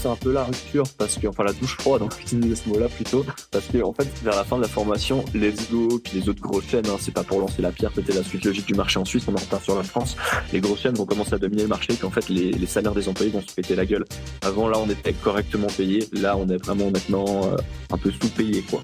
c'est 0.00 0.08
un 0.08 0.16
peu 0.16 0.32
la 0.32 0.44
rupture 0.44 0.84
parce 0.96 1.18
que, 1.18 1.26
enfin, 1.26 1.44
la 1.44 1.52
douche 1.52 1.76
froide, 1.76 2.02
on 2.04 2.20
utilise 2.22 2.62
ce 2.62 2.68
mot-là 2.68 2.88
plutôt, 2.88 3.24
parce 3.50 3.66
que, 3.66 3.82
en 3.82 3.92
fait, 3.92 4.08
vers 4.22 4.34
la 4.34 4.44
fin 4.44 4.56
de 4.56 4.62
la 4.62 4.68
formation, 4.68 5.24
Let's 5.34 5.70
Go, 5.70 6.00
puis 6.02 6.20
les 6.20 6.28
autres 6.28 6.40
grosses 6.40 6.66
chaînes, 6.66 6.86
hein, 6.88 6.96
c'est 6.98 7.12
pas 7.12 7.22
pour 7.22 7.40
lancer 7.40 7.60
la 7.60 7.70
pierre, 7.70 7.90
c'était 7.94 8.14
la 8.14 8.22
suite 8.22 8.44
logique 8.44 8.66
du 8.66 8.74
marché 8.74 8.98
en 8.98 9.04
Suisse, 9.04 9.24
on 9.28 9.34
en 9.34 9.38
retard 9.38 9.62
sur 9.62 9.76
la 9.76 9.82
France. 9.82 10.16
Les 10.52 10.60
grosses 10.60 10.80
chaînes 10.80 10.94
vont 10.94 11.06
commencer 11.06 11.34
à 11.34 11.38
dominer 11.38 11.62
le 11.62 11.68
marché, 11.68 11.92
puis 11.94 12.06
en 12.06 12.10
fait, 12.10 12.28
les, 12.28 12.50
les 12.50 12.66
salaires 12.66 12.94
des 12.94 13.08
employés 13.08 13.30
vont 13.30 13.42
se 13.42 13.52
péter 13.54 13.76
la 13.76 13.84
gueule. 13.84 14.04
Avant, 14.42 14.68
là, 14.68 14.78
on 14.78 14.88
était 14.88 15.12
correctement 15.12 15.68
payé, 15.76 16.08
là, 16.12 16.36
on 16.36 16.48
est 16.48 16.62
vraiment 16.64 16.90
maintenant 16.90 17.26
euh, 17.44 17.56
un 17.92 17.98
peu 17.98 18.10
sous-payé, 18.10 18.64
quoi. 18.70 18.82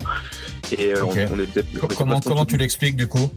Et 0.72 0.94
euh, 0.94 1.04
on, 1.04 1.38
était, 1.38 1.62
comment, 1.96 2.20
comment 2.20 2.44
tu 2.44 2.56
l'expliques 2.56 2.96
du 2.96 3.06
coup 3.06 3.30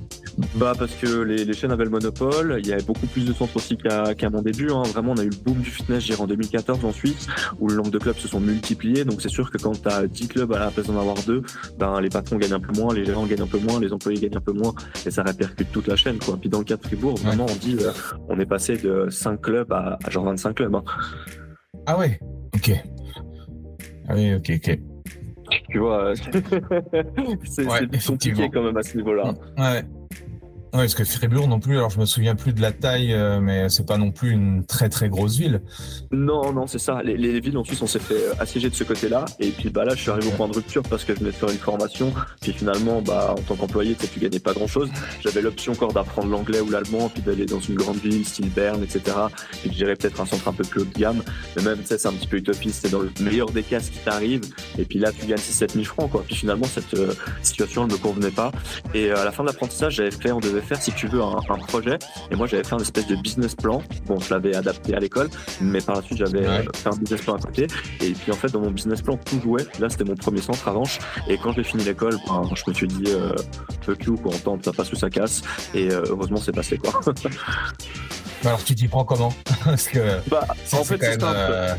Bah 0.56 0.74
parce 0.78 0.94
que 0.96 1.22
les, 1.22 1.46
les, 1.46 1.54
chaînes 1.54 1.72
avaient 1.72 1.84
le 1.84 1.90
monopole, 1.90 2.60
il 2.60 2.68
y 2.68 2.74
avait 2.74 2.84
beaucoup 2.84 3.06
plus 3.06 3.26
de 3.26 3.34
centres 3.34 3.56
aussi 3.58 3.78
qu'à 3.78 4.30
mon 4.30 4.42
début. 4.42 4.72
Hein. 4.72 4.84
Vraiment, 4.84 5.14
on 5.14 5.18
a 5.18 5.24
eu 5.24 5.30
le 5.30 5.36
boom 5.36 5.60
du 5.60 5.70
fitness, 5.70 6.04
j'ai 6.04 6.16
en 6.16 6.26
2014 6.26 6.84
en 6.84 6.92
Suisse, 6.92 7.28
où 7.60 7.68
le 7.68 7.76
nombre 7.76 7.92
de 7.92 8.00
clubs 8.00 8.18
se 8.18 8.28
sont 8.28 8.40
multipliés. 8.40 9.06
Donc 9.06 9.22
c'est 9.22 9.30
sûr 9.30 9.52
que 9.52 9.58
quand 9.58 9.80
tu 9.82 9.88
as 9.88 10.08
10 10.08 10.28
clubs 10.28 10.54
à 10.54 10.60
la 10.60 10.72
place 10.72 10.88
d'en 10.88 11.00
avoir 11.00 11.18
deux, 11.24 11.44
ben, 11.78 12.02
les 12.02 12.10
patrons 12.10 12.38
gagnent 12.38 12.54
un 12.54 12.60
peu 12.60 12.74
moins, 12.74 12.94
les 12.94 13.06
gérants 13.06 13.26
gagnent 13.26 13.44
un 13.44 13.48
peu 13.48 13.60
moins, 13.60 13.80
les 13.80 13.94
employés 13.94 14.20
gagnent 14.20 14.38
un 14.38 14.42
peu 14.42 14.54
moins, 14.54 14.74
et 15.06 15.12
ça 15.12 15.24
répercute 15.24 15.72
toute 15.72 15.88
la 15.88 15.96
chaîne. 15.96 16.18
Quoi. 16.18 16.38
Puis 16.38 16.50
dans 16.50 16.60
le 16.60 16.66
cas 16.66 16.78
de 16.78 16.84
Fribourg, 16.84 17.18
vraiment, 17.18 17.46
on 17.48 17.56
dit 17.56 17.78
euh, 17.80 17.92
on 18.28 18.40
est 18.40 18.46
passé 18.46 18.78
de 18.78 19.08
5 19.10 19.42
clubs 19.42 19.72
à, 19.72 20.00
genre 20.10 20.26
25 20.26 20.56
clubs. 20.56 20.76
Hein. 20.76 20.84
Ah 21.86 21.98
ouais, 21.98 22.20
ok. 22.56 22.72
Ah 24.08 24.14
oui, 24.16 24.34
ok, 24.34 24.52
ok. 24.56 24.80
Tu 25.70 25.78
vois, 25.78 26.14
c'est 27.44 27.66
ouais, 27.66 27.88
compliqué 28.06 28.50
quand 28.52 28.64
même 28.64 28.78
à 28.78 28.84
ce 28.84 28.98
niveau-là. 28.98 29.34
Ouais. 29.58 29.84
Ouais, 30.72 30.82
parce 30.82 30.94
que 30.94 31.04
Fribourg 31.04 31.48
non 31.48 31.60
plus, 31.60 31.78
alors 31.78 31.90
je 31.90 32.00
me 32.00 32.06
souviens 32.06 32.36
plus 32.36 32.54
de 32.54 32.62
la 32.62 32.72
taille, 32.72 33.12
euh, 33.12 33.40
mais 33.40 33.70
c'est 33.70 33.88
pas 33.88 33.98
non 33.98 34.12
plus 34.12 34.30
une 34.30 34.64
très 34.66 34.88
très 34.88 35.10
grosse 35.10 35.36
ville. 35.38 35.62
Non, 36.12 36.54
non, 36.54 36.68
c'est 36.68 36.78
ça. 36.78 37.02
Les, 37.04 37.18
les, 37.18 37.40
villes 37.40 37.58
en 37.58 37.64
Suisse, 37.64 37.82
on 37.82 37.88
s'est 37.88 37.98
fait 37.98 38.14
euh, 38.14 38.34
assiéger 38.40 38.70
de 38.70 38.76
ce 38.76 38.84
côté-là. 38.84 39.26
Et 39.40 39.50
puis 39.50 39.72
bah 39.72 39.84
là, 39.84 39.96
je 39.96 40.02
suis 40.02 40.12
arrivé 40.12 40.28
au 40.28 40.32
point 40.32 40.48
de 40.48 40.54
rupture 40.54 40.84
parce 40.84 41.06
que 41.06 41.16
je 41.16 41.20
venais 41.20 41.32
de 41.32 41.36
faire 41.36 41.50
une 41.50 41.58
formation. 41.58 42.14
Puis 42.40 42.54
finalement, 42.54 43.02
bah 43.02 43.34
en 43.36 43.42
tant 43.42 43.56
qu'employé, 43.56 43.96
tu 43.96 44.08
tu 44.08 44.20
gagnais 44.20 44.40
pas 44.40 44.54
grand-chose. 44.54 44.90
J'avais 45.22 45.42
l'option 45.42 45.72
encore 45.72 45.92
d'apprendre 45.92 46.30
l'anglais 46.30 46.60
ou 46.60 46.70
l'allemand, 46.70 47.10
puis 47.10 47.24
d'aller 47.24 47.48
dans 47.48 47.60
une 47.60 47.76
grande 47.76 47.98
ville, 47.98 48.24
style 48.24 48.50
Berne, 48.50 48.84
etc. 48.84 49.02
Et 49.66 49.70
de 49.70 49.74
gérer 49.74 49.96
peut-être 49.96 50.22
un 50.22 50.26
centre 50.28 50.48
un 50.48 50.54
peu 50.54 50.64
plus 50.64 50.82
haut 50.82 50.86
de 50.86 51.00
gamme. 51.00 51.24
Mais 51.56 51.64
même, 51.64 51.80
tu 51.80 51.86
c'est 51.88 52.06
un 52.06 52.14
petit 52.14 52.28
peu 52.28 52.38
utopiste. 52.38 52.82
C'est 52.84 52.92
dans 52.92 53.02
le 53.02 53.12
meilleur 53.22 53.50
des 53.50 53.64
cas 53.64 53.80
ce 53.80 53.90
qui 53.90 54.00
t'arrive. 54.00 54.42
Et 54.78 54.86
puis 54.86 55.00
là, 55.00 55.12
tu 55.12 55.26
gagnes 55.26 55.40
6-7 55.40 55.74
000 55.74 55.84
francs, 55.86 56.12
quoi. 56.12 56.24
Puis 56.28 56.36
finalement, 56.36 56.66
cette 56.66 56.94
euh, 56.94 57.14
situation, 57.42 57.86
elle 57.86 57.92
me 57.92 57.98
convenait 57.98 58.30
pas. 58.30 58.52
Et 58.94 59.10
à 59.10 59.26
la 59.26 59.32
fin 59.32 59.42
de 59.42 59.48
l'apprentissage, 59.48 59.96
j'avais 59.96 60.12
fait, 60.12 60.32
on 60.32 60.40
devait 60.40 60.59
faire, 60.62 60.82
si 60.82 60.92
tu 60.92 61.08
veux, 61.08 61.22
un, 61.22 61.38
un 61.50 61.58
projet. 61.58 61.98
Et 62.32 62.36
moi, 62.36 62.48
j'avais 62.48 62.64
fait 62.64 62.76
un 62.76 62.80
espèce 62.80 63.08
de 63.08 63.16
business 63.16 63.56
plan. 63.56 63.82
Bon, 64.06 64.20
je 64.20 64.34
l'avais 64.34 64.56
adapté 64.56 64.96
à 64.96 65.00
l'école, 65.00 65.30
mais 65.62 65.82
par 65.82 65.96
la 65.96 66.02
suite, 66.02 66.18
j'avais 66.18 66.64
fait 66.74 66.90
un 66.90 66.96
business 66.98 67.22
plan 67.22 67.36
à 67.36 67.40
côté. 67.40 67.68
Et 68.02 68.12
puis, 68.12 68.32
en 68.32 68.36
fait, 68.36 68.52
dans 68.52 68.62
mon 68.62 68.72
business 68.72 69.02
plan, 69.02 69.18
tout 69.18 69.40
jouait. 69.42 69.66
Là, 69.80 69.90
c'était 69.90 70.04
mon 70.04 70.16
premier 70.16 70.42
centre 70.42 70.68
à 70.68 70.72
Ranche. 70.72 71.00
Et 71.28 71.38
quand 71.38 71.54
j'ai 71.54 71.64
fini 71.64 71.84
l'école, 71.84 72.18
ben, 72.28 72.44
je 72.54 72.64
me 72.68 72.74
suis 72.74 72.88
dit, 72.88 73.04
euh, 73.08 73.34
fuck 73.82 74.04
you, 74.04 74.18
quoi, 74.18 74.32
on 74.36 74.40
tente, 74.40 74.66
ça 74.66 74.74
passe 74.74 74.92
ou 74.92 74.96
ça 74.96 75.10
casse. 75.10 75.42
Et 75.74 75.92
euh, 75.92 76.04
heureusement, 76.10 76.38
c'est 76.38 76.52
passé, 76.52 76.78
quoi. 76.78 77.00
alors, 78.46 78.64
tu 78.64 78.76
t'y 78.76 78.88
prends 78.88 79.06
comment? 79.06 79.34
Parce 79.64 79.88
que. 79.88 80.20
Bah, 80.30 80.48
en 80.74 80.84
fait, 80.84 80.98
c'est 81.00 81.24
euh, 81.24 81.76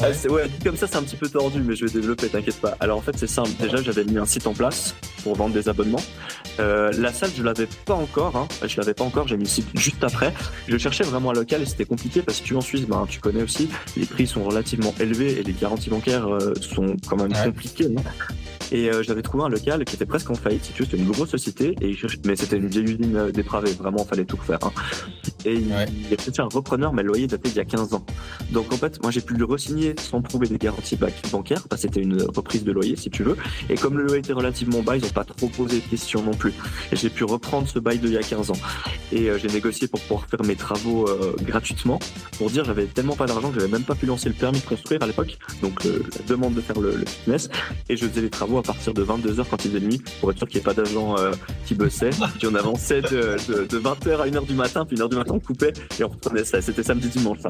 ah, 0.00 0.28
ouais. 0.28 0.50
comme 0.62 0.76
ça, 0.76 0.86
c'est 0.86 0.96
un 0.96 1.02
petit 1.02 1.16
peu 1.16 1.28
tordu, 1.28 1.62
mais 1.62 1.74
je 1.74 1.86
vais 1.86 1.92
développer, 1.92 2.28
t'inquiète 2.28 2.60
pas. 2.60 2.76
Alors 2.80 2.98
en 2.98 3.00
fait, 3.00 3.16
c'est 3.16 3.26
simple. 3.26 3.50
Déjà, 3.60 3.82
j'avais 3.82 4.04
mis 4.04 4.18
un 4.18 4.26
site 4.26 4.46
en 4.46 4.52
place 4.52 4.94
pour 5.22 5.36
vendre 5.36 5.54
des 5.54 5.68
abonnements. 5.68 6.02
Euh, 6.60 6.92
la 6.98 7.12
salle, 7.12 7.30
je 7.36 7.42
l'avais 7.42 7.68
pas 7.84 7.94
encore. 7.94 8.36
Hein. 8.36 8.48
Je 8.66 8.76
l'avais 8.78 8.94
pas 8.94 9.04
encore. 9.04 9.26
J'ai 9.28 9.36
mis 9.36 9.44
le 9.44 9.48
site 9.48 9.68
juste 9.74 10.04
après. 10.04 10.34
Je 10.68 10.76
cherchais 10.76 11.04
vraiment 11.04 11.30
un 11.30 11.34
local 11.34 11.62
et 11.62 11.66
c'était 11.66 11.84
compliqué 11.84 12.22
parce 12.22 12.40
que 12.40 12.46
tu 12.46 12.56
en 12.56 12.60
Suisse, 12.60 12.86
ben, 12.86 13.06
tu 13.08 13.20
connais 13.20 13.42
aussi, 13.42 13.68
les 13.96 14.06
prix 14.06 14.26
sont 14.26 14.44
relativement 14.44 14.94
élevés 15.00 15.38
et 15.38 15.42
les 15.42 15.52
garanties 15.52 15.90
bancaires 15.90 16.28
euh, 16.28 16.54
sont 16.60 16.96
quand 17.08 17.16
même 17.16 17.32
compliquées. 17.32 17.86
Hein. 17.86 18.02
Et 18.72 18.90
euh, 18.90 19.02
j'avais 19.02 19.22
trouvé 19.22 19.44
un 19.44 19.48
local 19.48 19.84
qui 19.84 19.94
était 19.94 20.06
presque 20.06 20.30
en 20.30 20.34
faillite, 20.34 20.64
si 20.64 20.72
tu 20.72 20.82
veux, 20.82 20.88
c'était 20.90 21.02
une 21.02 21.10
grosse 21.10 21.30
société, 21.30 21.76
et 21.80 21.96
mais 22.24 22.36
c'était 22.36 22.56
une 22.56 22.68
vieille 22.68 22.84
usine 22.84 23.16
euh, 23.16 23.30
dépravée, 23.30 23.72
vraiment, 23.72 24.04
il 24.04 24.08
fallait 24.08 24.24
tout 24.24 24.36
refaire. 24.36 24.58
Hein. 24.62 24.72
Et 25.44 25.54
il, 25.54 25.72
ouais. 25.72 25.86
il 25.88 26.12
a 26.12 26.16
peut-être 26.16 26.40
un 26.40 26.48
repreneur, 26.52 26.92
mais 26.92 27.02
le 27.02 27.08
loyer 27.08 27.26
datait 27.28 27.48
d'il 27.48 27.56
y 27.56 27.60
a 27.60 27.64
15 27.64 27.94
ans. 27.94 28.04
Donc 28.50 28.72
en 28.72 28.76
fait, 28.76 29.00
moi 29.02 29.12
j'ai 29.12 29.20
pu 29.20 29.34
le 29.34 29.44
re-signer 29.44 29.94
sans 29.98 30.20
prouver 30.20 30.48
des 30.48 30.58
garanties 30.58 30.98
bancaires, 31.30 31.62
parce 31.68 31.82
que 31.82 31.88
c'était 31.88 32.02
une 32.02 32.20
reprise 32.22 32.64
de 32.64 32.72
loyer, 32.72 32.96
si 32.96 33.10
tu 33.10 33.22
veux. 33.22 33.36
Et 33.70 33.76
comme 33.76 33.96
le 33.96 34.04
loyer 34.04 34.18
était 34.18 34.32
relativement 34.32 34.82
bas, 34.82 34.96
ils 34.96 35.02
n'ont 35.02 35.10
pas 35.10 35.24
trop 35.24 35.48
posé 35.48 35.80
de 35.80 35.86
questions 35.86 36.22
non 36.22 36.34
plus. 36.34 36.52
Et 36.90 36.96
j'ai 36.96 37.10
pu 37.10 37.24
reprendre 37.24 37.68
ce 37.68 37.78
bail 37.78 37.98
d'il 37.98 38.12
y 38.12 38.16
a 38.16 38.22
15 38.22 38.50
ans. 38.50 38.58
Et 39.12 39.30
euh, 39.30 39.38
j'ai 39.38 39.48
négocié 39.48 39.86
pour 39.86 40.00
pouvoir 40.00 40.26
faire 40.26 40.42
mes 40.42 40.56
travaux 40.56 41.08
euh, 41.08 41.34
gratuitement. 41.42 42.00
Pour 42.38 42.50
dire, 42.50 42.64
j'avais 42.64 42.86
tellement 42.86 43.14
pas 43.14 43.26
d'argent 43.26 43.50
que 43.50 43.60
j'avais 43.60 43.70
même 43.70 43.84
pas 43.84 43.94
pu 43.94 44.06
lancer 44.06 44.28
le 44.28 44.34
permis 44.34 44.58
de 44.58 44.64
construire 44.64 45.02
à 45.02 45.06
l'époque. 45.06 45.38
Donc 45.62 45.84
la 45.84 45.92
demande 46.26 46.54
de 46.54 46.60
faire 46.60 46.80
le, 46.80 46.96
le 46.96 47.06
fitness. 47.06 47.48
Et 47.88 47.96
je 47.96 48.06
faisais 48.06 48.22
les 48.22 48.30
travaux 48.30 48.55
à 48.58 48.62
partir 48.62 48.94
de 48.94 49.04
22h 49.04 49.44
quand 49.48 49.64
il 49.64 49.70
faisait 49.70 49.84
nuit 49.84 50.02
pour 50.20 50.30
être 50.30 50.38
sûr 50.38 50.48
qu'il 50.48 50.58
n'y 50.58 50.62
ait 50.62 50.64
pas 50.64 50.74
d'agents 50.74 51.16
euh, 51.18 51.32
qui 51.66 51.74
bossaient. 51.74 52.10
Puis 52.38 52.46
on 52.46 52.54
avançait 52.54 53.02
de, 53.02 53.36
de, 53.48 53.64
de 53.64 53.78
20h 53.78 54.20
à 54.20 54.26
1h 54.26 54.46
du 54.46 54.54
matin, 54.54 54.84
puis 54.84 54.96
1h 54.96 55.08
du 55.08 55.16
matin 55.16 55.32
on 55.34 55.40
coupait 55.40 55.72
et 55.98 56.04
on 56.04 56.08
reprenait 56.08 56.44
ça. 56.44 56.60
C'était 56.60 56.82
samedi 56.82 57.08
dimanche 57.08 57.38
ça. 57.40 57.48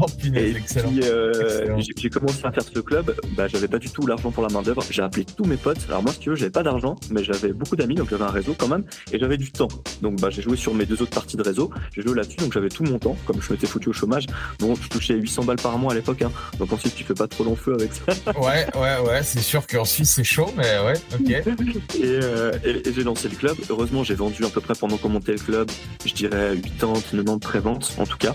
Oh, 0.00 0.06
et 0.34 0.50
excellent. 0.50 0.90
Puis, 0.90 1.00
euh, 1.02 1.76
j'ai 1.96 2.10
commencé 2.10 2.40
à 2.44 2.52
faire 2.52 2.62
ce 2.62 2.78
club. 2.80 3.14
Bah, 3.36 3.48
j'avais 3.48 3.68
pas 3.68 3.78
du 3.78 3.90
tout 3.90 4.06
l'argent 4.06 4.30
pour 4.30 4.42
la 4.42 4.48
main 4.48 4.62
d'œuvre. 4.62 4.82
J'ai 4.90 5.02
appelé 5.02 5.24
tous 5.24 5.44
mes 5.44 5.56
potes. 5.56 5.78
Alors 5.88 6.02
moi, 6.02 6.12
si 6.12 6.20
tu 6.20 6.30
veux, 6.30 6.36
j'avais 6.36 6.50
pas 6.50 6.62
d'argent, 6.62 6.96
mais 7.10 7.24
j'avais 7.24 7.52
beaucoup 7.52 7.76
d'amis, 7.76 7.94
donc 7.94 8.10
j'avais 8.10 8.24
un 8.24 8.30
réseau 8.30 8.54
quand 8.56 8.68
même, 8.68 8.84
et 9.12 9.18
j'avais 9.18 9.36
du 9.36 9.50
temps. 9.50 9.68
Donc 10.02 10.20
bah, 10.20 10.30
j'ai 10.30 10.42
joué 10.42 10.56
sur 10.56 10.74
mes 10.74 10.86
deux 10.86 11.02
autres 11.02 11.14
parties 11.14 11.36
de 11.36 11.42
réseau. 11.42 11.70
J'ai 11.94 12.02
joué 12.02 12.14
là-dessus, 12.14 12.36
donc 12.36 12.52
j'avais 12.52 12.68
tout 12.68 12.84
mon 12.84 12.98
temps. 12.98 13.16
Comme 13.26 13.40
je 13.42 13.52
m'étais 13.52 13.66
foutu 13.66 13.88
au 13.88 13.92
chômage, 13.92 14.26
bon, 14.60 14.74
je 14.74 14.88
touchais 14.88 15.14
800 15.14 15.44
balles 15.44 15.60
par 15.60 15.76
mois 15.78 15.92
à 15.92 15.94
l'époque. 15.94 16.22
Hein. 16.22 16.30
Donc 16.58 16.72
ensuite, 16.72 16.94
tu 16.94 17.04
fais 17.04 17.14
pas 17.14 17.26
trop 17.26 17.44
long 17.44 17.56
feu 17.56 17.74
avec 17.74 17.90
ça. 17.92 18.32
ouais, 18.40 18.66
ouais, 18.76 19.08
ouais. 19.08 19.22
C'est 19.22 19.40
sûr 19.40 19.66
qu'en 19.66 19.84
Suisse 19.84 20.12
c'est 20.14 20.24
chaud, 20.24 20.52
mais 20.56 20.78
ouais, 20.80 20.94
ok. 21.14 21.30
et, 22.00 22.04
euh, 22.04 22.52
et, 22.64 22.88
et 22.88 22.92
j'ai 22.92 23.02
lancé 23.02 23.28
le 23.28 23.36
club. 23.36 23.56
Heureusement, 23.68 24.04
j'ai 24.04 24.14
vendu 24.14 24.44
à 24.44 24.48
peu 24.48 24.60
près 24.60 24.74
pendant 24.74 24.96
qu'on 24.96 25.08
montait 25.08 25.32
le 25.32 25.38
club, 25.38 25.70
je 26.04 26.14
dirais 26.14 26.56
80, 26.80 26.94
90 27.10 27.38
préventes 27.40 27.94
en 27.98 28.06
tout 28.06 28.18
cas. 28.18 28.34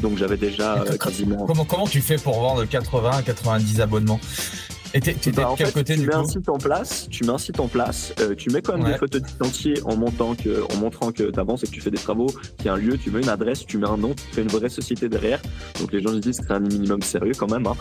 Donc 0.00 0.18
j'avais 0.18 0.36
déjà 0.36 0.82
euh, 0.82 0.96
quasiment. 0.96 1.46
Comment, 1.46 1.64
comment 1.64 1.86
tu 1.86 2.00
fais 2.00 2.16
pour 2.16 2.40
vendre 2.40 2.64
80 2.64 3.10
à 3.10 3.22
90 3.22 3.80
abonnements? 3.80 4.20
Et 4.94 5.00
t'es 5.00 5.12
bah, 5.32 5.50
de 5.52 5.56
quel 5.56 5.66
fait, 5.68 5.72
côté 5.72 5.94
tu 5.94 6.00
du 6.00 6.06
mets 6.06 6.12
coup 6.12 6.18
un 6.18 6.24
site 6.26 6.48
en 6.48 6.58
place, 6.58 7.08
tu 7.10 7.24
mets 7.24 7.30
un 7.30 7.38
site 7.38 7.60
en 7.60 7.68
place, 7.68 8.12
euh, 8.20 8.34
tu 8.34 8.50
mets 8.50 8.60
quand 8.62 8.72
même 8.76 8.84
Ouais. 8.84 8.92
des 8.92 8.98
photos 8.98 9.22
du 9.22 9.28
chantier 9.42 9.74
en 9.84 9.96
montant 9.96 10.34
que, 10.34 10.62
en 10.72 10.76
montrant 10.78 11.12
que 11.12 11.24
tu 11.30 11.38
avances 11.40 11.62
et 11.62 11.66
que 11.66 11.72
tu 11.72 11.80
fais 11.80 11.90
des 11.90 11.98
travaux, 11.98 12.26
qu'il 12.56 12.66
y 12.66 12.68
a 12.68 12.72
un 12.74 12.76
lieu, 12.76 12.96
tu 12.98 13.10
mets 13.10 13.20
une 13.20 13.28
adresse, 13.28 13.64
tu 13.66 13.78
mets 13.78 13.88
un 13.88 13.96
nom, 13.96 14.14
tu 14.14 14.24
fais 14.34 14.42
une 14.42 14.48
vraie 14.48 14.68
société 14.68 15.08
derrière. 15.08 15.40
Donc 15.80 15.92
les 15.92 16.00
gens 16.02 16.10
se 16.10 16.16
disent 16.18 16.40
que 16.40 16.46
c'est 16.46 16.52
un 16.52 16.60
minimum 16.60 17.02
sérieux 17.02 17.32
quand 17.38 17.50
même. 17.50 17.66
Hein. 17.66 17.76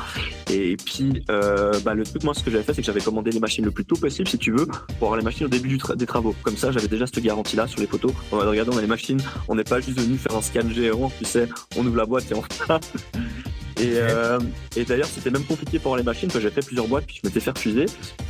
Et 0.51 0.77
puis 0.77 1.23
euh, 1.31 1.73
bah, 1.83 1.93
le 1.93 2.03
truc 2.03 2.23
moi 2.23 2.33
ce 2.33 2.43
que 2.43 2.51
j'avais 2.51 2.63
fait 2.63 2.73
c'est 2.73 2.81
que 2.81 2.85
j'avais 2.87 3.01
commandé 3.01 3.31
les 3.31 3.39
machines 3.39 3.65
le 3.65 3.71
plus 3.71 3.85
tôt 3.85 3.95
possible 3.95 4.27
si 4.27 4.37
tu 4.37 4.51
veux 4.51 4.65
pour 4.65 5.07
avoir 5.07 5.17
les 5.17 5.23
machines 5.23 5.45
au 5.45 5.49
début 5.49 5.69
du 5.69 5.77
tra- 5.77 5.95
des 5.95 6.05
travaux. 6.05 6.35
Comme 6.43 6.57
ça 6.57 6.71
j'avais 6.71 6.87
déjà 6.87 7.05
cette 7.07 7.23
garantie 7.23 7.55
là 7.55 7.67
sur 7.67 7.79
les 7.79 7.87
photos. 7.87 8.11
On 8.31 8.37
va 8.37 8.49
regarder 8.49 8.71
on 8.73 8.77
a 8.77 8.81
les 8.81 8.87
machines, 8.87 9.19
on 9.47 9.55
n'est 9.55 9.63
pas 9.63 9.79
juste 9.79 9.99
venu 9.99 10.17
faire 10.17 10.35
un 10.35 10.41
scan 10.41 10.69
géant, 10.69 11.11
tu 11.17 11.25
sais, 11.25 11.47
on 11.77 11.85
ouvre 11.85 11.97
la 11.97 12.05
boîte 12.05 12.31
et 12.31 12.35
on. 12.35 12.43
Et, 13.79 13.93
euh, 13.95 14.39
et 14.75 14.83
d'ailleurs, 14.83 15.07
c'était 15.07 15.29
même 15.29 15.43
compliqué 15.43 15.79
pour 15.79 15.95
les 15.95 16.03
machines, 16.03 16.27
parce 16.27 16.43
que 16.43 16.49
j'ai 16.49 16.53
fait 16.53 16.65
plusieurs 16.65 16.87
boîtes, 16.87 17.05
puis 17.05 17.19
je 17.21 17.27
m'étais 17.27 17.39
fait 17.39 17.51
refuser. 17.51 17.85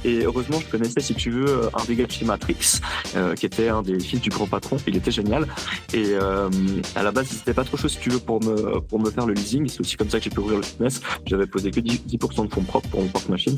Et 0.05 0.23
heureusement, 0.23 0.59
je 0.59 0.67
connaissais, 0.67 0.99
si 0.99 1.15
tu 1.15 1.31
veux, 1.31 1.69
un 1.73 1.83
des 1.85 1.95
gars 1.95 2.05
de 2.05 2.11
chez 2.11 2.25
Matrix, 2.25 2.79
euh, 3.15 3.35
qui 3.35 3.45
était 3.45 3.69
un 3.69 3.81
des 3.81 3.99
fils 3.99 4.21
du 4.21 4.29
grand 4.29 4.47
patron. 4.47 4.77
Il 4.87 4.95
était 4.95 5.11
génial. 5.11 5.47
Et 5.93 6.13
euh, 6.13 6.49
à 6.95 7.03
la 7.03 7.11
base, 7.11 7.27
c'était 7.27 7.53
pas 7.53 7.63
trop 7.63 7.77
chaud, 7.77 7.87
si 7.87 7.97
tu 7.99 8.09
veux, 8.09 8.19
pour 8.19 8.43
me, 8.43 8.79
pour 8.79 8.99
me 8.99 9.09
faire 9.09 9.25
le 9.25 9.33
leasing. 9.33 9.67
C'est 9.67 9.81
aussi 9.81 9.97
comme 9.97 10.09
ça 10.09 10.19
que 10.19 10.25
j'ai 10.25 10.29
pu 10.29 10.39
ouvrir 10.39 10.57
le 10.57 10.63
fitness. 10.63 11.01
J'avais 11.25 11.47
posé 11.47 11.71
que 11.71 11.79
10%, 11.79 12.01
10 12.05 12.17
de 12.17 12.53
fonds 12.53 12.63
propres 12.63 12.89
pour 12.89 13.01
mon 13.01 13.07
porte-machine. 13.07 13.57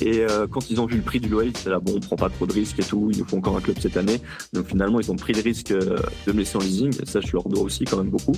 Et 0.00 0.20
euh, 0.20 0.46
quand 0.46 0.70
ils 0.70 0.80
ont 0.80 0.86
vu 0.86 0.96
le 0.96 1.02
prix 1.02 1.20
du 1.20 1.28
loyer, 1.28 1.50
ils 1.54 1.60
étaient 1.60 1.70
là, 1.70 1.80
bon, 1.80 1.94
on 1.96 2.00
prend 2.00 2.16
pas 2.16 2.30
trop 2.30 2.46
de 2.46 2.52
risques 2.52 2.78
et 2.78 2.84
tout. 2.84 3.10
Ils 3.12 3.18
nous 3.18 3.26
font 3.26 3.38
encore 3.38 3.56
un 3.56 3.60
club 3.60 3.76
cette 3.80 3.96
année. 3.96 4.20
Donc 4.52 4.68
finalement, 4.68 5.00
ils 5.00 5.10
ont 5.10 5.16
pris 5.16 5.32
le 5.32 5.42
risque 5.42 5.72
de 5.72 6.32
me 6.32 6.38
laisser 6.38 6.56
en 6.56 6.60
leasing. 6.60 6.92
Ça, 7.04 7.20
je 7.20 7.32
leur 7.32 7.48
dois 7.48 7.62
aussi 7.62 7.84
quand 7.84 7.98
même 7.98 8.10
beaucoup. 8.10 8.36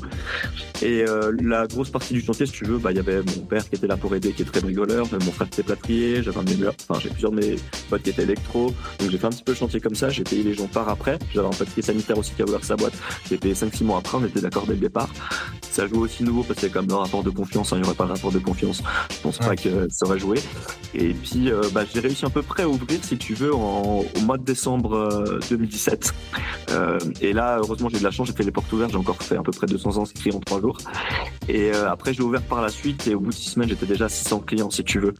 Et 0.82 1.04
la 1.40 1.66
grosse 1.66 1.90
partie 1.90 2.14
du 2.14 2.20
chantier, 2.20 2.46
si 2.46 2.52
tu 2.52 2.64
veux, 2.64 2.78
bah, 2.78 2.87
bah, 2.88 2.92
il 2.92 2.96
y 2.96 3.00
avait 3.00 3.22
mon 3.22 3.44
père 3.44 3.68
qui 3.68 3.76
était 3.76 3.86
là 3.86 3.98
pour 3.98 4.14
aider, 4.14 4.32
qui 4.32 4.42
est 4.42 4.44
très 4.46 4.60
rigoleur, 4.60 5.06
mon 5.12 5.32
frère 5.32 5.50
qui 5.50 5.60
était 5.60 5.74
plâtrier, 5.74 6.22
j'avais 6.22 6.38
enfin, 6.38 6.98
j'ai 6.98 7.10
plusieurs 7.10 7.32
de 7.32 7.36
mes 7.36 7.56
potes 7.90 8.02
qui 8.02 8.10
étaient 8.10 8.22
électro. 8.22 8.72
Donc 8.98 9.10
j'ai 9.10 9.18
fait 9.18 9.26
un 9.26 9.30
petit 9.30 9.42
peu 9.42 9.52
le 9.52 9.58
chantier 9.58 9.78
comme 9.78 9.94
ça, 9.94 10.08
j'ai 10.08 10.24
payé 10.24 10.42
les 10.42 10.54
gens 10.54 10.68
par 10.68 10.88
après. 10.88 11.18
J'avais 11.34 11.48
un 11.48 11.50
pote 11.50 11.68
qui 11.74 11.82
sanitaire 11.82 12.16
aussi 12.16 12.32
qui 12.34 12.40
a 12.40 12.46
ouvert 12.46 12.64
sa 12.64 12.76
boîte. 12.76 12.94
J'ai 13.28 13.36
payé 13.36 13.52
5-6 13.52 13.84
mois 13.84 13.98
après, 13.98 14.16
on 14.16 14.24
était 14.24 14.40
d'accord 14.40 14.64
dès 14.66 14.72
le 14.72 14.80
départ. 14.80 15.10
Ça 15.78 15.86
joue 15.86 16.00
aussi 16.00 16.24
nouveau 16.24 16.42
parce 16.42 16.58
qu'il 16.58 16.68
y 16.68 16.72
a 16.72 16.74
comme 16.74 16.88
le 16.88 16.96
rapport 16.96 17.22
de 17.22 17.30
confiance, 17.30 17.72
hein, 17.72 17.76
il 17.76 17.82
n'y 17.82 17.86
aurait 17.86 17.94
pas 17.94 18.06
le 18.06 18.10
rapport 18.10 18.32
de 18.32 18.40
confiance. 18.40 18.82
Je 19.12 19.20
pense 19.20 19.38
pas 19.38 19.54
que 19.54 19.86
ça 19.88 20.06
aurait 20.06 20.18
joué. 20.18 20.40
Et 20.92 21.14
puis, 21.14 21.52
euh, 21.52 21.62
bah, 21.72 21.82
j'ai 21.94 22.00
réussi 22.00 22.24
à 22.24 22.30
peu 22.30 22.42
près 22.42 22.64
à 22.64 22.68
ouvrir, 22.68 22.98
si 23.00 23.16
tu 23.16 23.34
veux, 23.34 23.54
en, 23.54 24.00
au 24.00 24.20
mois 24.22 24.38
de 24.38 24.42
décembre 24.42 25.38
2017. 25.48 26.12
Euh, 26.70 26.74
euh, 26.74 26.98
et 27.20 27.32
là, 27.32 27.58
heureusement, 27.58 27.88
j'ai 27.90 28.00
de 28.00 28.02
la 28.02 28.10
chance, 28.10 28.26
j'ai 28.26 28.32
fait 28.32 28.42
les 28.42 28.50
portes 28.50 28.72
ouvertes, 28.72 28.90
j'ai 28.90 28.96
encore 28.96 29.22
fait 29.22 29.36
à 29.36 29.42
peu 29.42 29.52
près 29.52 29.68
200 29.68 30.02
inscrits 30.02 30.32
en 30.34 30.40
3 30.40 30.60
jours. 30.62 30.78
Et 31.48 31.70
après, 31.70 32.12
j'ai 32.12 32.22
ouvert 32.22 32.42
par 32.42 32.60
la 32.60 32.70
suite 32.70 33.06
et 33.06 33.14
au 33.14 33.20
bout 33.20 33.30
de 33.30 33.34
6 33.34 33.50
semaines, 33.50 33.68
j'étais 33.68 33.86
déjà 33.86 34.06
à 34.06 34.08
600 34.08 34.40
clients, 34.40 34.70
si 34.70 34.82
tu 34.82 34.98
veux. 34.98 35.14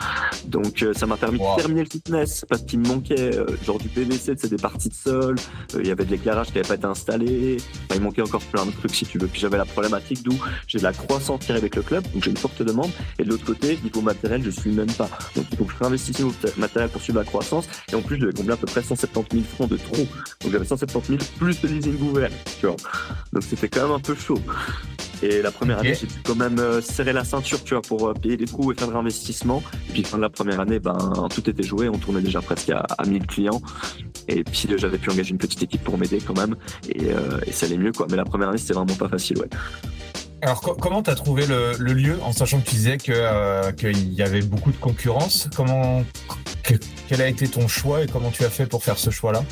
Donc, 0.46 0.84
ça 0.92 1.06
m'a 1.06 1.16
permis 1.16 1.38
de 1.38 1.56
terminer 1.56 1.84
le 1.84 1.88
fitness 1.88 2.44
parce 2.48 2.62
qu'il 2.62 2.80
me 2.80 2.88
manquait 2.88 3.30
genre 3.64 3.78
du 3.78 3.88
PVC, 3.88 4.34
c'est 4.36 4.50
des 4.50 4.56
parties 4.56 4.88
de 4.88 4.94
sol, 4.94 5.36
il 5.78 5.86
y 5.86 5.90
avait 5.92 6.04
de 6.04 6.10
l'éclairage 6.10 6.48
qui 6.48 6.54
n'avait 6.56 6.68
pas 6.68 6.74
été 6.74 6.86
installé, 6.86 7.58
il 7.94 8.00
manquait 8.00 8.22
encore 8.22 8.42
plein 8.42 8.66
de 8.66 8.72
trucs, 8.72 8.94
si 8.94 9.06
tu 9.06 9.18
veux. 9.18 9.28
Puis 9.28 9.40
j'avais 9.40 9.56
la 9.56 9.64
problématique 9.64 10.22
d'où 10.22 10.38
j'ai 10.66 10.78
de 10.78 10.82
la 10.82 10.92
croissance 10.92 11.40
tirée 11.40 11.58
avec 11.58 11.76
le 11.76 11.82
club, 11.82 12.04
donc 12.12 12.24
j'ai 12.24 12.30
une 12.30 12.36
forte 12.36 12.62
demande. 12.62 12.90
Et 13.18 13.24
de 13.24 13.28
l'autre 13.30 13.44
côté, 13.44 13.78
niveau 13.82 14.00
matériel, 14.00 14.42
je 14.42 14.50
suis 14.50 14.70
même 14.70 14.90
pas. 14.92 15.08
Donc 15.36 15.46
il 15.50 15.56
faut 15.56 15.64
que 15.64 15.72
je 15.72 15.78
réinvestisse 15.78 16.20
au 16.20 16.32
matériel 16.56 16.90
pour 16.90 17.02
suivre 17.02 17.18
la 17.18 17.24
croissance. 17.24 17.68
Et 17.92 17.94
en 17.94 18.02
plus, 18.02 18.16
je 18.16 18.22
devais 18.22 18.32
combler 18.32 18.52
à 18.52 18.56
peu 18.56 18.66
près 18.66 18.82
170 18.82 19.36
000 19.36 19.44
francs 19.54 19.68
de 19.68 19.76
trou. 19.76 20.06
Donc 20.42 20.52
j'avais 20.52 20.64
170 20.64 21.08
000 21.08 21.18
plus 21.38 21.60
de 21.60 21.68
leasing 21.68 22.00
ouvert, 22.00 22.30
tu 22.60 22.66
vois. 22.66 22.76
Donc 23.32 23.42
c'était 23.42 23.68
quand 23.68 23.82
même 23.82 23.96
un 23.96 24.00
peu 24.00 24.14
chaud. 24.14 24.40
Et 25.22 25.42
la 25.42 25.50
première 25.50 25.80
année, 25.80 25.94
j'ai 25.94 26.06
dû 26.06 26.14
quand 26.24 26.36
même 26.36 26.58
euh, 26.60 26.80
serrer 26.80 27.12
la 27.12 27.24
ceinture, 27.24 27.62
tu 27.64 27.74
vois, 27.74 27.82
pour 27.82 28.08
euh, 28.08 28.14
payer 28.14 28.36
les 28.36 28.44
trous 28.44 28.70
et 28.72 28.74
faire 28.76 28.88
de 28.88 28.92
l'investissement. 28.92 29.62
Et 29.88 29.92
puis 29.92 30.04
fin 30.04 30.16
de 30.16 30.22
la 30.22 30.30
première 30.30 30.60
année, 30.60 30.78
ben 30.78 30.96
tout 31.34 31.48
était 31.50 31.62
joué, 31.62 31.88
on 31.88 31.98
tournait 31.98 32.20
déjà 32.20 32.40
presque 32.40 32.70
à, 32.70 32.86
à 32.96 33.04
1000 33.04 33.26
clients. 33.26 33.60
Et 34.28 34.44
puis 34.44 34.68
j'avais 34.76 34.98
pu 34.98 35.10
engager 35.10 35.30
une 35.30 35.38
petite 35.38 35.62
équipe 35.62 35.82
pour 35.82 35.98
m'aider 35.98 36.20
quand 36.24 36.38
même. 36.38 36.54
Et, 36.88 37.10
euh, 37.10 37.40
et 37.46 37.52
ça 37.52 37.66
allait 37.66 37.78
mieux, 37.78 37.92
quoi. 37.92 38.06
Mais 38.10 38.16
la 38.16 38.24
première 38.24 38.50
année, 38.50 38.58
c'était 38.58 38.74
vraiment 38.74 38.94
pas 38.94 39.08
facile, 39.08 39.38
ouais. 39.38 39.48
Alors 40.40 40.60
comment 40.60 41.02
tu 41.02 41.10
as 41.10 41.14
trouvé 41.14 41.44
le, 41.46 41.92
lieu 41.92 42.18
en 42.22 42.32
sachant 42.32 42.60
que 42.60 42.68
tu 42.68 42.76
disais 42.76 42.96
euh, 43.08 43.72
qu'il 43.72 44.12
y 44.12 44.22
avait 44.22 44.42
beaucoup 44.42 44.70
de 44.70 44.76
concurrence? 44.76 45.48
Comment 45.56 46.04
quel 47.08 47.22
a 47.22 47.28
été 47.28 47.48
ton 47.48 47.66
choix 47.66 48.02
et 48.02 48.06
comment 48.06 48.30
tu 48.30 48.44
as 48.44 48.50
fait 48.50 48.66
pour 48.66 48.84
faire 48.84 48.98
ce 48.98 49.10
choix-là? 49.10 49.42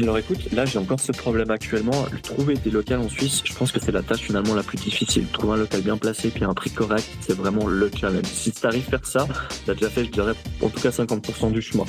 Alors 0.00 0.18
écoute, 0.18 0.50
là 0.52 0.64
j'ai 0.64 0.78
encore 0.78 1.00
ce 1.00 1.12
problème 1.12 1.50
actuellement. 1.50 2.06
Trouver 2.22 2.54
des 2.54 2.70
locales 2.70 3.00
en 3.00 3.08
Suisse, 3.08 3.42
je 3.44 3.54
pense 3.54 3.72
que 3.72 3.80
c'est 3.80 3.92
la 3.92 4.02
tâche 4.02 4.20
finalement 4.20 4.54
la 4.54 4.62
plus 4.62 4.78
difficile. 4.78 5.26
Trouver 5.32 5.54
un 5.54 5.56
local 5.58 5.80
bien 5.82 5.96
placé 5.96 6.28
puis 6.28 6.44
un 6.44 6.54
prix 6.54 6.70
correct, 6.70 7.08
c'est 7.20 7.36
vraiment 7.36 7.66
le 7.66 7.90
challenge. 7.94 8.26
Si 8.26 8.52
tu 8.52 8.66
arrives 8.66 8.86
à 8.88 8.98
faire 8.98 9.06
ça, 9.06 9.28
tu 9.64 9.70
as 9.70 9.74
déjà 9.74 9.88
fait, 9.88 10.04
je 10.04 10.10
dirais, 10.10 10.32
en 10.60 10.68
tout 10.68 10.80
cas 10.80 10.90
50% 10.90 11.52
du 11.52 11.62
chemin. 11.62 11.84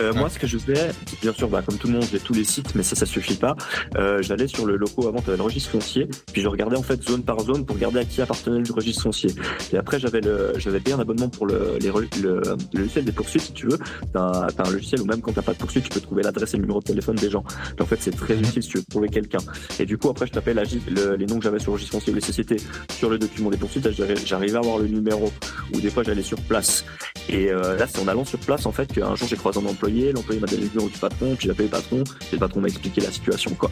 Euh, 0.00 0.12
moi, 0.14 0.28
ce 0.30 0.38
que 0.38 0.46
je 0.46 0.58
faisais, 0.58 0.90
bien 1.20 1.32
sûr, 1.32 1.48
bah, 1.48 1.62
comme 1.64 1.76
tout 1.76 1.88
le 1.88 1.94
monde, 1.94 2.04
j'ai 2.10 2.20
tous 2.20 2.34
les 2.34 2.44
sites, 2.44 2.74
mais 2.74 2.82
ça, 2.82 2.96
ça 2.96 3.06
suffit 3.06 3.36
pas. 3.36 3.56
Euh, 3.96 4.22
J'allais 4.22 4.46
sur 4.46 4.66
le 4.66 4.76
loco 4.76 5.06
avant, 5.08 5.20
tu 5.20 5.30
le 5.30 5.42
registre 5.42 5.70
foncier, 5.70 6.08
puis 6.32 6.42
je 6.42 6.48
regardais 6.48 6.76
en 6.76 6.82
fait 6.82 7.02
zone 7.02 7.22
par 7.22 7.40
zone 7.40 7.64
pour 7.64 7.76
regarder 7.76 8.00
à 8.00 8.04
qui 8.04 8.20
appartenait 8.22 8.60
le 8.60 8.72
registre 8.72 9.02
foncier. 9.02 9.30
Et 9.72 9.76
après, 9.76 9.98
j'avais 9.98 10.20
le, 10.20 10.52
j'avais 10.56 10.80
payé 10.80 10.96
un 10.96 11.00
abonnement 11.00 11.28
pour 11.28 11.46
le, 11.46 11.78
les, 11.80 11.90
le, 12.20 12.42
logiciel 12.72 13.04
des 13.04 13.12
poursuites, 13.12 13.42
si 13.42 13.52
tu 13.52 13.66
veux. 13.66 13.78
T'as 14.12 14.46
as 14.46 14.68
un 14.68 14.70
logiciel 14.70 15.00
où 15.02 15.06
même 15.06 15.20
quand 15.20 15.32
t'as 15.32 15.42
pas 15.42 15.52
de 15.52 15.58
poursuite, 15.58 15.84
tu 15.84 15.90
peux 15.90 16.00
trouver 16.00 16.22
l'adresse 16.22 16.54
et 16.54 16.56
le 16.56 16.62
numéro 16.62 16.80
de 16.80 16.84
téléphone 16.84 17.16
des 17.16 17.30
gens. 17.30 17.44
en 17.80 17.86
fait, 17.86 17.98
c'est 18.00 18.16
très 18.16 18.36
utile 18.38 18.62
si 18.62 18.68
tu 18.68 18.78
veux 18.78 18.84
trouver 18.84 19.08
quelqu'un. 19.08 19.38
Et 19.78 19.86
du 19.86 19.98
coup, 19.98 20.08
après, 20.08 20.26
je 20.26 20.32
tapais 20.32 20.54
les 20.54 21.26
noms 21.26 21.38
que 21.38 21.44
j'avais 21.44 21.58
sur 21.58 21.70
le 21.70 21.74
registre 21.74 21.92
foncier 21.92 22.12
ou 22.12 22.16
les 22.16 22.22
sociétés 22.22 22.56
sur 22.92 23.10
le 23.10 23.18
document 23.18 23.50
des 23.50 23.56
poursuites. 23.56 23.88
J'arrivais 24.24 24.56
à 24.56 24.60
avoir 24.60 24.78
le 24.78 24.86
numéro. 24.86 25.32
Ou 25.74 25.80
des 25.80 25.90
fois, 25.90 26.02
j'allais 26.02 26.22
sur 26.22 26.40
place. 26.42 26.84
Et 27.28 27.50
euh, 27.50 27.76
là, 27.76 27.86
c'est 27.86 28.00
en 28.00 28.08
allant 28.08 28.24
sur 28.24 28.38
place, 28.38 28.64
en 28.66 28.72
fait, 28.72 28.92
qu'un 28.92 29.14
jour, 29.14 29.28
j'ai 29.28 29.36
croisé 29.36 29.60
un 29.60 29.66
employé. 29.66 29.87
L'employé 29.88 30.40
m'a 30.40 30.46
donné 30.46 30.62
le 30.62 30.68
numéro 30.68 30.88
du 30.88 30.98
patron, 30.98 31.34
puis 31.36 31.48
j'appelé 31.48 31.64
le 31.64 31.70
patron, 31.70 32.04
et 32.04 32.32
le 32.32 32.38
patron 32.38 32.60
m'a 32.60 32.68
expliqué 32.68 33.00
la 33.00 33.10
situation, 33.10 33.52
quoi. 33.54 33.70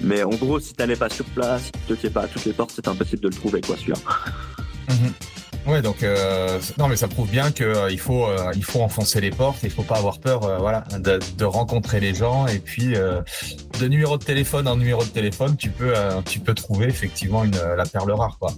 Mais 0.00 0.22
en 0.22 0.30
gros, 0.30 0.60
si 0.60 0.74
t'allais 0.74 0.96
pas 0.96 1.08
sur 1.08 1.24
place, 1.26 1.70
si 1.88 1.96
tu 1.96 2.10
pas 2.10 2.22
à 2.22 2.28
toutes 2.28 2.44
les 2.44 2.52
portes, 2.52 2.72
c'était 2.74 2.88
impossible 2.88 3.22
de 3.22 3.28
le 3.28 3.34
trouver, 3.34 3.60
quoi, 3.60 3.76
celui-là. 3.76 3.98
Mhm. 4.88 5.12
Ouais, 5.66 5.82
donc 5.82 6.04
euh, 6.04 6.60
non, 6.78 6.86
mais 6.86 6.94
ça 6.94 7.08
prouve 7.08 7.28
bien 7.28 7.50
que 7.50 7.64
euh, 7.64 7.90
il 7.90 7.98
faut 7.98 8.26
euh, 8.26 8.52
faut 8.62 8.82
enfoncer 8.82 9.20
les 9.20 9.30
portes, 9.30 9.58
il 9.64 9.70
faut 9.70 9.82
pas 9.82 9.96
avoir 9.96 10.20
peur, 10.20 10.60
voilà, 10.60 10.84
de, 11.00 11.18
de, 11.36 11.44
rencontrer 11.44 11.98
les 11.98 12.14
gens 12.14 12.46
et 12.46 12.60
puis 12.60 12.94
de 12.94 13.88
numéro 13.88 14.16
de 14.16 14.24
téléphone 14.24 14.68
en 14.68 14.76
numéro 14.76 15.02
de 15.02 15.08
téléphone, 15.08 15.56
tu 15.56 15.70
peux 15.70 15.92
tu 16.24 16.38
peux 16.38 16.54
trouver 16.54 16.86
effectivement 16.86 17.42
une 17.44 17.56
la 17.76 17.84
perle 17.84 18.12
rare, 18.12 18.36
quoi. 18.38 18.52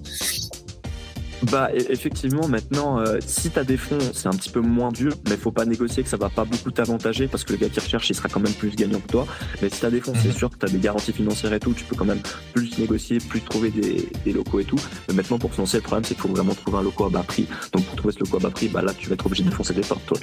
Bah 1.43 1.70
e-, 1.73 1.93
effectivement 1.93 2.49
maintenant 2.49 2.99
euh, 2.99 3.19
si 3.25 3.50
t'as 3.50 3.64
des 3.64 3.76
fonds 3.76 3.99
c'est 4.12 4.26
un 4.26 4.32
petit 4.32 4.50
peu 4.50 4.61
moins 4.61 4.90
dur 4.90 5.14
mais 5.29 5.37
faut 5.37 5.52
pas 5.52 5.64
négocier 5.64 6.02
que 6.02 6.08
ça 6.08 6.17
va 6.17 6.29
pas 6.29 6.44
beaucoup 6.44 6.70
t'avantager 6.70 7.29
parce 7.29 7.44
que 7.44 7.52
le 7.52 7.58
gars 7.58 7.69
qui 7.69 7.79
recherche 7.79 8.11
il 8.11 8.14
sera 8.14 8.29
quand 8.29 8.40
même 8.40 8.52
plus 8.52 8.75
gagnant 8.75 9.00
que 9.00 9.06
toi. 9.06 9.26
Mais 9.62 9.69
si 9.69 9.81
t'as 9.81 9.90
des 9.90 10.00
fonds 10.00 10.14
c'est 10.20 10.29
mhm. 10.29 10.35
sûr 10.35 10.50
que 10.50 10.56
t'as 10.56 10.69
des 10.69 10.79
garanties 10.79 11.12
financières 11.12 11.52
et 11.52 11.61
tout 11.61 11.73
tu 11.75 11.85
peux 11.85 11.96
quand 11.96 12.05
même 12.05 12.20
plus 12.52 12.76
négocier 12.79 13.19
plus 13.19 13.40
trouver 13.40 13.70
des, 13.70 14.08
des 14.25 14.32
locaux 14.32 14.61
et 14.61 14.64
tout. 14.64 14.81
Mais 15.08 15.14
maintenant 15.14 15.38
pour 15.38 15.55
se 15.55 15.61
lancer 15.61 15.76
le 15.76 15.82
problème 15.82 16.05
c'est 16.05 16.14
qu'il 16.14 16.23
faut 16.23 16.29
vraiment 16.29 16.55
trouver 16.55 16.79
un 16.79 16.82
local 16.82 17.06
à 17.08 17.11
bas 17.11 17.23
prix. 17.23 17.46
Donc 17.73 17.85
pour 17.85 17.96
trouver 17.96 18.14
ce 18.14 18.20
local 18.20 18.40
à 18.40 18.43
bas 18.44 18.50
prix 18.50 18.69
bah 18.69 18.82
là 18.82 18.93
tu 18.99 19.08
vas 19.08 19.14
être 19.14 19.26
obligé 19.26 19.44
de 19.44 19.50
foncer 19.50 19.75
des 19.75 19.82
portes 19.82 20.06
toi. 20.06 20.19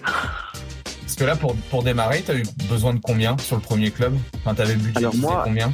Parce 1.01 1.15
que 1.15 1.23
là 1.23 1.35
pour, 1.37 1.55
pour 1.69 1.83
démarrer 1.83 2.23
t'as 2.25 2.35
eu 2.35 2.43
besoin 2.69 2.93
de 2.93 2.99
combien 2.99 3.37
sur 3.37 3.55
le 3.55 3.61
premier 3.61 3.91
club? 3.91 4.13
Enfin 4.37 4.53
t'avais 4.53 4.73
le 4.73 4.79
budget 4.79 4.99
Alors 4.99 5.15
moi, 5.15 5.41
combien? 5.45 5.71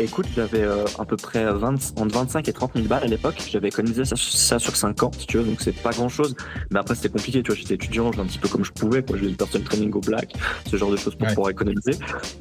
Écoute, 0.00 0.26
j'avais 0.34 0.62
euh, 0.62 0.84
à 0.98 1.04
peu 1.04 1.16
près 1.16 1.44
20, 1.44 1.98
entre 1.98 2.14
25 2.14 2.48
et 2.48 2.52
30 2.52 2.72
000 2.74 2.86
balles 2.86 3.04
à 3.04 3.06
l'époque. 3.06 3.36
J'avais 3.48 3.68
économisé 3.68 4.04
ça, 4.04 4.58
sur 4.58 4.74
5 4.74 5.02
ans, 5.04 5.10
si 5.16 5.26
tu 5.26 5.38
veux, 5.38 5.44
donc 5.44 5.60
c'est 5.60 5.72
pas 5.72 5.90
grand 5.90 6.08
chose. 6.08 6.34
Mais 6.70 6.80
après, 6.80 6.96
c'était 6.96 7.10
compliqué, 7.10 7.42
tu 7.42 7.52
vois. 7.52 7.60
J'étais 7.60 7.74
étudiant, 7.74 8.10
j'ai 8.10 8.20
un 8.20 8.24
petit 8.24 8.38
peu 8.38 8.48
comme 8.48 8.64
je 8.64 8.72
pouvais, 8.72 9.02
quoi. 9.02 9.16
Je 9.16 9.20
faisais 9.20 9.30
du 9.30 9.36
personal 9.36 9.66
training 9.66 9.92
au 9.92 10.00
black, 10.00 10.34
ce 10.68 10.76
genre 10.76 10.90
de 10.90 10.96
choses 10.96 11.14
pour 11.14 11.28
pouvoir 11.28 11.50
économiser. 11.50 11.92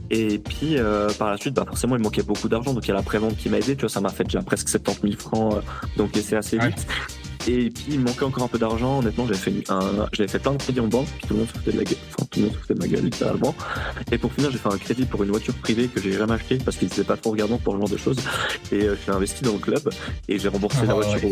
Et 0.10 0.40
puis, 0.40 0.78
euh, 0.78 1.10
par 1.20 1.30
la 1.30 1.38
suite, 1.38 1.54
bah, 1.54 1.66
forcément, 1.68 1.96
il 1.96 2.02
manquait 2.02 2.24
beaucoup 2.24 2.50
d'argent. 2.50 2.74
Donc, 2.74 2.86
il 2.86 2.90
y 2.90 2.92
a 2.92 2.96
la 2.96 3.04
prévente 3.04 3.38
qui 3.38 3.50
m'a 3.50 3.60
aidé, 3.60 3.76
tu 3.76 3.82
vois. 3.82 3.90
Ça 3.90 4.02
m'a 4.02 4.10
fait 4.10 4.24
déjà 4.24 4.42
presque 4.42 4.70
70 4.70 5.12
000 5.12 5.22
francs, 5.22 5.54
euh, 5.54 5.62
donc 5.98 6.12
c'est 6.16 6.36
assez 6.36 6.58
vite. 6.58 6.88
Et 7.48 7.70
puis 7.70 7.88
il 7.90 8.00
me 8.00 8.06
manquait 8.06 8.24
encore 8.24 8.44
un 8.44 8.48
peu 8.48 8.58
d'argent. 8.58 9.00
Honnêtement, 9.00 9.26
j'avais 9.26 9.38
fait 9.38 9.70
un, 9.70 10.08
j'avais 10.14 10.30
fait 10.30 10.40
plein 10.40 10.54
de 10.54 10.58
crédits 10.58 10.80
en 10.80 10.88
banque, 10.88 11.08
puis 11.18 11.28
tout 11.28 11.34
le 11.34 11.40
monde 11.42 11.50
se 11.50 11.54
foutait 11.54 11.72
de 11.74 11.78
la 11.78 11.84
gueule. 11.84 11.98
Tout 12.34 12.40
le 12.40 12.46
monde 12.46 12.54
se 12.56 12.60
foutait 12.60 12.74
de 12.74 12.80
ma 12.80 12.88
gueule 12.88 13.04
littéralement. 13.04 13.56
Et 14.12 14.18
pour 14.18 14.34
finir, 14.34 14.50
j'ai 14.50 14.58
fait 14.58 14.74
un 14.74 14.78
crédit 14.78 15.06
pour 15.06 15.22
une 15.24 15.30
voiture 15.30 15.54
privée 15.54 15.88
que 15.88 16.02
j'ai 16.02 16.14
jamais 16.14 16.34
acheté 16.34 16.58
parce 16.58 16.78
qu'ils 16.78 16.88
étaient 16.88 17.04
pas 17.04 17.16
trop 17.16 17.32
regardants 17.32 17.60
pour 17.60 17.76
le 17.76 17.82
genre 17.82 17.90
de 17.90 17.98
choses. 17.98 18.18
Et 18.72 18.84
euh, 18.84 18.96
j'ai 19.06 19.12
investi 19.12 19.44
dans 19.44 19.54
le 19.54 19.60
club 19.60 19.88
et 20.28 20.40
j'ai 20.40 20.48
remboursé 20.48 20.86
la 20.88 20.94
ah, 20.94 20.96
voiture 20.96 21.30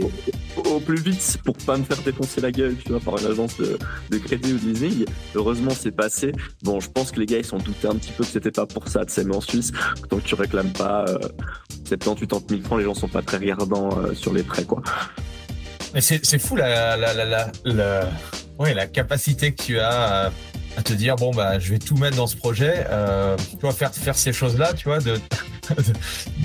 au, 0.65 0.79
plus 0.79 1.01
vite 1.01 1.39
pour 1.43 1.57
pas 1.57 1.77
me 1.77 1.83
faire 1.83 2.01
défoncer 2.03 2.39
la 2.39 2.51
gueule, 2.51 2.75
tu 2.77 2.91
vois, 2.91 2.99
par 2.99 3.17
une 3.17 3.31
agence 3.31 3.57
de, 3.57 3.79
de 4.09 4.17
crédit 4.19 4.53
ou 4.53 4.57
de 4.59 4.65
leasing. 4.65 5.05
Heureusement, 5.33 5.71
c'est 5.71 5.91
passé. 5.91 6.33
Bon, 6.61 6.79
je 6.79 6.89
pense 6.89 7.11
que 7.11 7.19
les 7.19 7.25
gars 7.25 7.39
ils 7.39 7.45
sont 7.45 7.57
doutés 7.57 7.87
un 7.87 7.95
petit 7.95 8.11
peu 8.11 8.23
que 8.23 8.29
c'était 8.29 8.51
pas 8.51 8.67
pour 8.67 8.87
ça, 8.87 9.03
tu 9.05 9.13
sais, 9.13 9.23
mais 9.23 9.35
en 9.35 9.41
Suisse, 9.41 9.71
tant 10.07 10.17
que 10.17 10.23
tu 10.23 10.35
réclames 10.35 10.71
pas 10.71 11.05
euh, 11.07 11.17
70 11.87 12.27
80 12.27 12.41
000 12.49 12.61
francs, 12.61 12.79
les 12.79 12.85
gens 12.85 12.93
sont 12.93 13.07
pas 13.07 13.21
très 13.21 13.37
regardants 13.37 13.89
euh, 13.97 14.13
sur 14.13 14.33
les 14.33 14.43
prêts, 14.43 14.65
quoi. 14.65 14.81
Mais 15.93 16.01
c'est 16.01 16.39
fou 16.39 16.55
la, 16.55 16.95
la, 16.95 17.13
la, 17.13 17.25
la, 17.25 17.51
la, 17.65 18.09
ouais, 18.59 18.73
la 18.73 18.87
capacité 18.87 19.53
que 19.53 19.61
tu 19.61 19.79
as 19.79 20.31
à, 20.77 20.83
te 20.83 20.93
dire 20.93 21.15
bon 21.15 21.31
bah 21.31 21.59
je 21.59 21.71
vais 21.71 21.79
tout 21.79 21.95
mettre 21.95 22.17
dans 22.17 22.27
ce 22.27 22.35
projet, 22.35 22.85
euh, 22.89 23.35
tu 23.51 23.57
vois 23.61 23.71
faire 23.71 23.93
faire 23.93 24.15
ces 24.15 24.33
choses 24.33 24.57
là, 24.57 24.73
tu 24.73 24.85
vois 24.85 24.99
de 24.99 25.19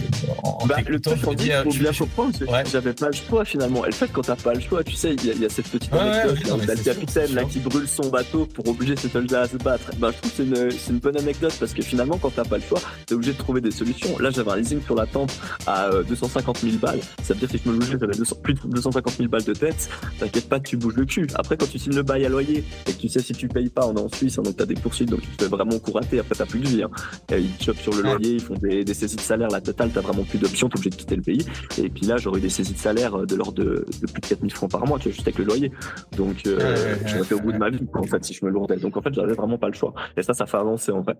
bah, 0.66 0.76
le 0.86 1.00
truc, 1.00 1.18
faut 1.18 1.34
bien 1.34 1.62
comprendre, 1.64 2.32
j'avais 2.70 2.92
pas 2.92 3.06
le 3.06 3.12
choix 3.12 3.44
finalement. 3.44 3.84
Et 3.84 3.88
le 3.88 3.94
fait, 3.94 4.08
quand 4.12 4.22
t'as 4.22 4.36
pas 4.36 4.54
le 4.54 4.60
choix, 4.60 4.82
tu 4.82 4.94
sais, 4.94 5.14
il 5.14 5.40
y, 5.40 5.44
a 5.44 5.48
cette 5.48 5.68
petite 5.68 5.92
anecdote 5.92 6.38
t'as 6.66 6.74
le 6.74 6.82
capitaine 6.82 7.34
là 7.34 7.44
qui 7.44 7.58
brûle 7.60 7.86
son 7.86 8.08
bateau 8.08 8.46
pour 8.46 8.68
obliger 8.68 8.96
ses 8.96 9.08
soldats 9.08 9.42
à 9.42 9.48
se 9.48 9.56
battre. 9.56 9.90
Bah, 9.98 10.10
je 10.12 10.18
trouve 10.18 10.30
que 10.30 10.36
c'est 10.36 10.44
une, 10.44 10.94
une, 10.94 10.98
bonne 10.98 11.16
anecdote 11.16 11.54
parce 11.58 11.72
que 11.72 11.82
finalement, 11.82 12.18
quand 12.18 12.30
t'as 12.34 12.44
pas 12.44 12.56
le 12.56 12.62
choix, 12.62 12.80
t'es 13.06 13.14
obligé 13.14 13.32
de 13.32 13.38
trouver 13.38 13.60
des 13.60 13.70
solutions. 13.70 14.18
Là, 14.18 14.30
j'avais 14.30 14.50
un 14.50 14.56
leasing 14.56 14.82
sur 14.82 14.94
la 14.94 15.06
tente 15.06 15.38
à 15.66 15.90
250 16.08 16.56
euh, 16.56 16.70
000 16.70 16.78
balles. 16.78 17.00
Ça 17.22 17.34
veut 17.34 17.40
dire 17.40 17.48
que 17.48 17.58
si 17.58 17.64
je 17.64 17.70
me 17.70 17.78
logeais, 17.78 17.96
j'avais 18.00 18.12
plus 18.42 18.54
de 18.54 18.60
250 18.68 19.16
000 19.16 19.28
balles 19.28 19.44
de 19.44 19.52
tête. 19.52 19.88
T'inquiète 20.18 20.48
pas, 20.48 20.60
tu 20.60 20.76
bouges 20.76 20.96
le 20.96 21.04
cul. 21.04 21.26
Après, 21.34 21.56
quand 21.56 21.70
tu 21.70 21.78
signes 21.78 21.94
le 21.94 22.02
bail 22.02 22.24
à 22.26 22.28
loyer 22.28 22.64
et 22.86 22.92
que 22.92 22.98
tu 22.98 23.08
sais 23.08 23.20
si 23.20 23.32
tu 23.32 23.48
payes 23.48 23.68
pas, 23.70 23.86
on 23.86 23.94
est 23.94 24.00
en 24.00 24.08
Suisse, 24.08 24.38
hein, 24.38 24.42
donc 24.42 24.56
t'as 24.56 24.66
des 24.66 24.74
poursuites, 24.74 25.10
donc 25.10 25.20
tu 25.20 25.28
te 25.28 25.44
fais 25.44 25.50
vraiment 25.50 25.78
courater. 25.78 26.18
Après, 26.18 26.34
t'as 26.34 26.46
plus 26.46 26.60
de 26.60 26.68
vie. 26.68 26.82
Hein. 26.82 26.90
ils 27.30 27.64
chopent 27.64 27.80
sur 27.80 27.94
le 27.94 28.02
loyer, 28.02 28.34
ils 28.34 28.40
font 28.40 28.54
des, 28.54 28.84
des 28.84 28.94
saisies 28.94 29.16
de 29.16 29.20
salaire, 29.20 29.48
la 29.48 29.60
totale, 29.60 29.90
t'as 29.92 30.02
vraiment 30.06 30.24
plus 30.24 30.38
d'options, 30.38 30.68
t'es 30.68 30.76
obligé 30.78 30.90
de 30.90 30.94
quitter 30.96 31.16
le 31.16 31.22
pays. 31.22 31.46
Et 31.78 31.88
puis 31.88 32.06
là, 32.06 32.16
j'aurais 32.16 32.38
eu 32.38 32.42
des 32.42 32.48
saisies 32.48 32.74
de 32.74 32.78
salaire 32.78 33.14
euh, 33.14 33.26
de 33.26 33.34
l'ordre 33.34 33.62
de, 33.62 33.84
plus 34.12 34.20
de 34.20 34.26
4000 34.26 34.52
francs 34.52 34.70
par 34.70 34.86
mois, 34.86 34.98
tu 34.98 35.04
vois, 35.04 35.12
juste 35.12 35.26
avec 35.26 35.38
le 35.38 35.44
loyer. 35.44 35.72
Donc, 36.16 36.46
euh, 36.46 36.96
j'aurais 37.06 37.24
fait 37.24 37.34
au 37.34 37.40
bout 37.40 37.52
de 37.52 37.58
ma 37.58 37.70
vie, 37.70 37.80
en 37.94 38.04
fait, 38.04 38.24
si 38.24 38.34
je 38.34 38.44
me 38.44 38.50
lourdais. 38.50 38.76
Donc, 38.76 38.96
en 38.96 39.02
fait, 39.02 39.12
j'avais 39.12 39.34
vraiment 39.34 39.58
pas 39.58 39.68
le 39.68 39.74
choix. 39.74 39.94
Et 40.16 40.22
ça, 40.22 40.34
ça 40.34 40.46
fait 40.46 40.56
avancer, 40.56 40.92
en 40.92 41.02
fait. 41.02 41.14